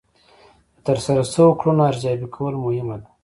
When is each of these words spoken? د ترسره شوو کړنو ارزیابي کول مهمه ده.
د 0.75 0.77
ترسره 0.85 1.23
شوو 1.33 1.57
کړنو 1.59 1.81
ارزیابي 1.89 2.27
کول 2.35 2.55
مهمه 2.65 2.95
ده. 3.01 3.07